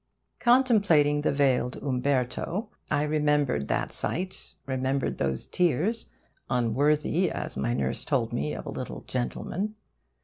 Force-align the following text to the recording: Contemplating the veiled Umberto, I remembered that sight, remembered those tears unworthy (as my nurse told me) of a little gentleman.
Contemplating 0.39 1.21
the 1.21 1.31
veiled 1.31 1.77
Umberto, 1.77 2.69
I 2.89 3.03
remembered 3.03 3.67
that 3.67 3.93
sight, 3.93 4.55
remembered 4.65 5.19
those 5.19 5.45
tears 5.45 6.07
unworthy 6.49 7.29
(as 7.29 7.55
my 7.55 7.75
nurse 7.75 8.03
told 8.03 8.33
me) 8.33 8.55
of 8.55 8.65
a 8.65 8.71
little 8.71 9.01
gentleman. 9.01 9.75